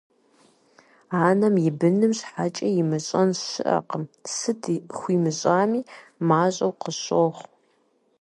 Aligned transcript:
Анэм 1.25 1.55
и 1.67 1.71
быным 1.79 2.13
щхьэкӀэ 2.17 2.67
имыщӀэн 2.81 3.29
щыӀэкъым, 3.43 4.03
сыт 4.37 4.61
хуимыщӀами, 4.97 5.81
мащӀэу 6.27 6.73
къыщохъу. 6.81 7.45